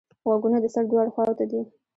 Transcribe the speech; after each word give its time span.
غوږونه 0.23 0.57
د 0.61 0.65
سر 0.73 0.83
دواړو 0.91 1.13
خواوو 1.13 1.37
ته 1.39 1.45
دي 1.51 1.61